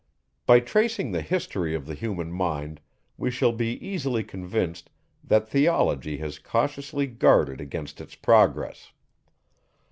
By 0.47 0.61
tracing 0.61 1.11
the 1.11 1.21
history 1.21 1.75
of 1.75 1.85
the 1.85 1.93
human 1.93 2.31
mind, 2.31 2.81
we 3.17 3.29
shall 3.29 3.51
be 3.51 3.73
easily 3.87 4.23
convinced, 4.23 4.89
that 5.23 5.47
Theology 5.47 6.17
has 6.17 6.39
cautiously 6.39 7.05
guarded 7.05 7.61
against 7.61 8.01
its 8.01 8.15
progress. 8.15 8.93